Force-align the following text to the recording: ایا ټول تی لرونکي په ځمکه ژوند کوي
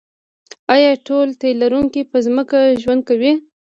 ایا 0.73 0.91
ټول 1.07 1.27
تی 1.39 1.49
لرونکي 1.61 2.01
په 2.11 2.17
ځمکه 2.25 2.57
ژوند 2.81 3.01
کوي 3.09 3.33